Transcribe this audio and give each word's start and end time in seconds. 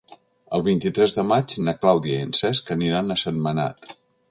El 0.57 0.63
vint-i-tres 0.67 1.13
de 1.17 1.25
maig 1.33 1.53
na 1.67 1.75
Clàudia 1.83 2.17
i 2.17 2.25
en 2.29 2.33
Cesc 2.41 2.73
aniran 2.79 3.17
a 3.17 3.21
Sentmenat. 3.27 3.97